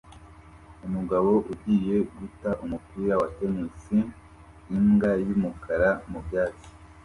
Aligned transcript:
umugabo 0.85 1.31
ugiye 1.51 1.95
guta 2.17 2.51
umupira 2.63 3.13
wa 3.21 3.27
tennis 3.35 3.83
imbwa 4.75 5.11
yumukara 5.27 5.89
mubyatsi 6.11 6.67